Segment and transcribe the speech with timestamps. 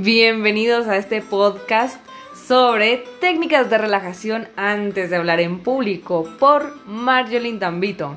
[0.00, 1.96] Bienvenidos a este podcast
[2.46, 8.16] sobre técnicas de relajación antes de hablar en público por Marjolin Tambito.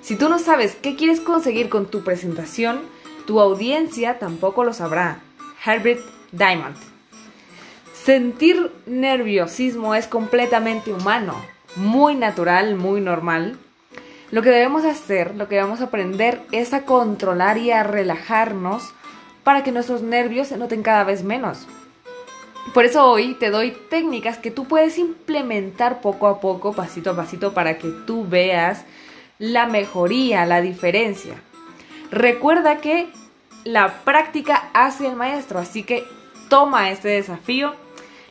[0.00, 2.82] Si tú no sabes qué quieres conseguir con tu presentación,
[3.26, 5.22] tu audiencia tampoco lo sabrá.
[5.64, 6.76] Herbert Diamond.
[7.92, 11.34] Sentir nerviosismo es completamente humano,
[11.74, 13.58] muy natural, muy normal.
[14.30, 18.92] Lo que debemos hacer, lo que debemos aprender es a controlar y a relajarnos
[19.46, 21.68] para que nuestros nervios se noten cada vez menos.
[22.74, 27.16] Por eso hoy te doy técnicas que tú puedes implementar poco a poco, pasito a
[27.16, 28.84] pasito, para que tú veas
[29.38, 31.34] la mejoría, la diferencia.
[32.10, 33.06] Recuerda que
[33.62, 36.02] la práctica hace el maestro, así que
[36.48, 37.72] toma este desafío.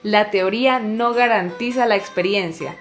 [0.03, 2.75] La teoría no garantiza la experiencia.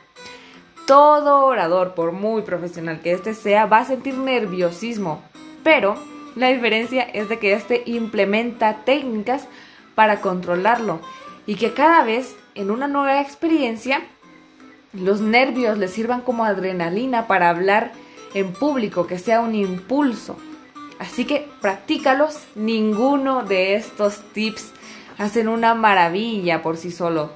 [0.88, 5.22] Todo orador, por muy profesional que éste sea, va a sentir nerviosismo,
[5.62, 5.94] pero
[6.36, 9.46] la diferencia es de que este implementa técnicas
[9.94, 11.00] para controlarlo
[11.46, 14.02] y que cada vez en una nueva experiencia
[14.92, 17.92] los nervios le sirvan como adrenalina para hablar
[18.34, 20.36] en público, que sea un impulso.
[20.98, 24.72] Así que practícalos, ninguno de estos tips
[25.19, 27.30] hacen una maravilla por sí solo.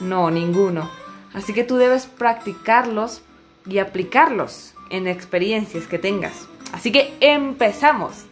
[0.00, 0.90] No, ninguno.
[1.34, 3.22] Así que tú debes practicarlos
[3.66, 6.48] y aplicarlos en experiencias que tengas.
[6.72, 8.27] Así que empezamos.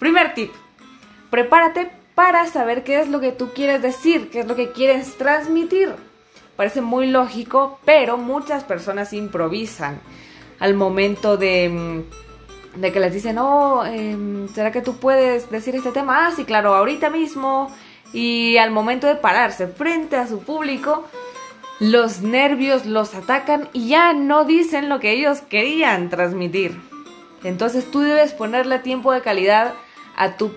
[0.00, 0.50] Primer tip,
[1.28, 5.18] prepárate para saber qué es lo que tú quieres decir, qué es lo que quieres
[5.18, 5.94] transmitir.
[6.56, 10.00] Parece muy lógico, pero muchas personas improvisan
[10.58, 15.76] al momento de, mm, de que les dicen, oh, em, ¿será que tú puedes decir
[15.76, 16.26] este tema?
[16.26, 17.70] Ah, sí, claro, ahorita mismo.
[18.14, 21.04] Y al momento de pararse frente a su público,
[21.78, 26.80] los nervios los atacan y ya no dicen lo que ellos querían transmitir.
[27.44, 29.74] Entonces tú debes ponerle tiempo de calidad
[30.20, 30.52] a tu,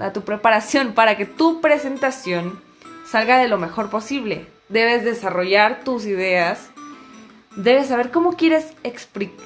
[0.00, 2.58] a tu preparación para que tu presentación
[3.06, 4.46] salga de lo mejor posible.
[4.70, 6.70] Debes desarrollar tus ideas,
[7.56, 8.72] debes saber cómo quieres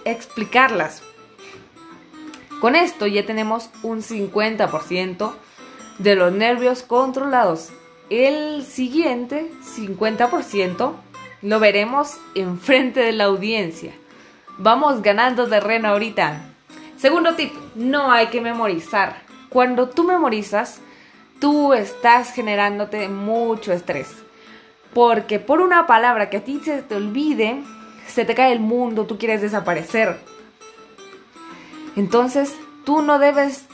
[0.05, 1.03] explicarlas.
[2.61, 5.33] Con esto ya tenemos un 50%
[5.99, 7.71] de los nervios controlados.
[8.09, 10.93] El siguiente 50%
[11.43, 13.93] lo veremos enfrente de la audiencia.
[14.59, 16.41] Vamos ganando terreno ahorita.
[16.97, 19.29] Segundo tip, no hay que memorizar.
[19.51, 20.81] Cuando tú memorizas,
[21.41, 24.09] tú estás generándote mucho estrés.
[24.95, 27.63] Porque por una palabra que a ti se te olvide,
[28.07, 30.19] se te cae el mundo, tú quieres desaparecer.
[31.97, 33.67] Entonces, tú no debes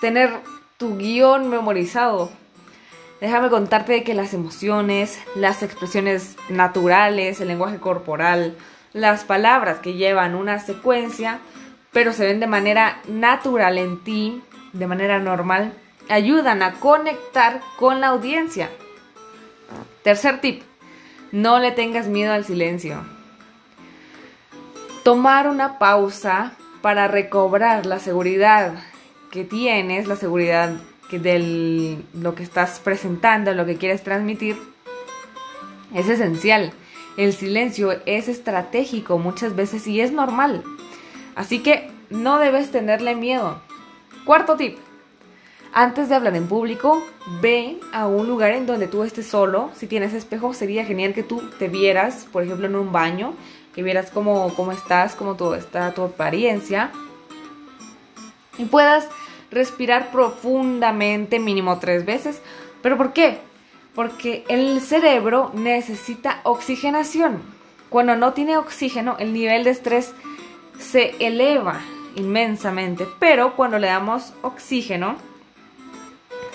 [0.00, 0.30] tener
[0.76, 2.30] tu guion memorizado.
[3.20, 8.56] Déjame contarte que las emociones, las expresiones naturales, el lenguaje corporal,
[8.92, 11.38] las palabras que llevan una secuencia,
[11.94, 14.42] pero se ven de manera natural en ti,
[14.74, 15.72] de manera normal,
[16.10, 18.68] ayudan a conectar con la audiencia.
[20.02, 20.62] Tercer tip,
[21.32, 23.02] no le tengas miedo al silencio.
[25.04, 28.74] Tomar una pausa para recobrar la seguridad
[29.30, 30.72] que tienes, la seguridad
[31.08, 34.56] que de lo que estás presentando, lo que quieres transmitir,
[35.94, 36.72] es esencial.
[37.16, 40.64] El silencio es estratégico muchas veces y es normal.
[41.34, 43.60] Así que no debes tenerle miedo.
[44.24, 44.78] Cuarto tip.
[45.72, 47.04] Antes de hablar en público,
[47.40, 49.70] ve a un lugar en donde tú estés solo.
[49.74, 53.34] Si tienes espejo, sería genial que tú te vieras, por ejemplo, en un baño,
[53.74, 56.92] que vieras cómo, cómo estás, cómo está tu apariencia.
[58.56, 59.08] Y puedas
[59.50, 62.40] respirar profundamente, mínimo tres veces.
[62.80, 63.38] ¿Pero por qué?
[63.96, 67.42] Porque el cerebro necesita oxigenación.
[67.88, 70.12] Cuando no tiene oxígeno, el nivel de estrés
[70.78, 71.80] se eleva
[72.16, 75.16] inmensamente, pero cuando le damos oxígeno,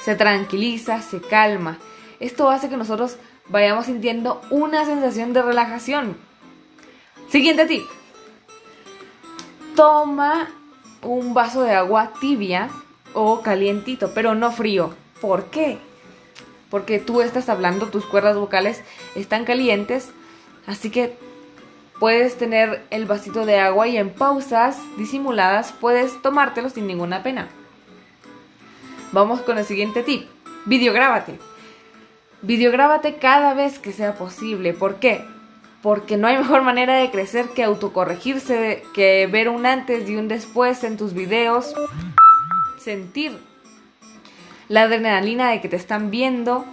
[0.03, 1.77] se tranquiliza, se calma.
[2.19, 6.17] Esto hace que nosotros vayamos sintiendo una sensación de relajación.
[7.29, 7.83] Siguiente tip.
[9.75, 10.49] Toma
[11.03, 12.69] un vaso de agua tibia
[13.13, 14.93] o calientito, pero no frío.
[15.21, 15.77] ¿Por qué?
[16.69, 18.83] Porque tú estás hablando, tus cuerdas vocales
[19.15, 20.09] están calientes,
[20.67, 21.17] así que
[21.99, 27.49] Puedes tener el vasito de agua y en pausas disimuladas puedes tomártelo sin ninguna pena.
[29.11, 30.27] Vamos con el siguiente tip.
[30.65, 31.39] Videográbate.
[32.41, 34.73] Videográbate cada vez que sea posible.
[34.73, 35.25] ¿Por qué?
[35.81, 40.29] Porque no hay mejor manera de crecer que autocorregirse, que ver un antes y un
[40.29, 41.73] después en tus videos.
[42.79, 43.37] Sentir
[44.69, 46.63] la adrenalina de que te están viendo,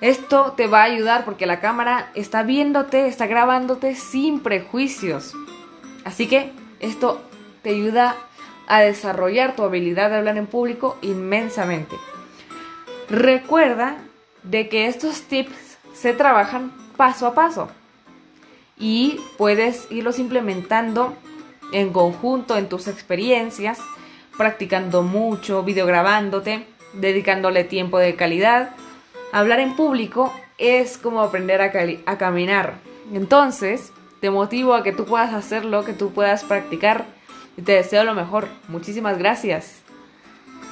[0.00, 5.34] esto te va a ayudar porque la cámara está viéndote, está grabándote sin prejuicios.
[6.04, 7.22] Así que esto
[7.62, 8.16] te ayuda
[8.66, 11.96] a desarrollar tu habilidad de hablar en público inmensamente.
[13.08, 13.96] Recuerda
[14.42, 17.68] de que estos tips se trabajan paso a paso
[18.78, 21.14] y puedes irlos implementando
[21.72, 23.78] en conjunto en tus experiencias,
[24.36, 28.70] practicando mucho, videograbándote, dedicándole tiempo de calidad.
[29.34, 32.74] Hablar en público es como aprender a, caminar.
[33.12, 37.04] Entonces, te motivo a que tú puedas hacerlo, que tú puedas practicar
[37.56, 38.46] y te deseo lo mejor.
[38.68, 39.83] Muchísimas gracias.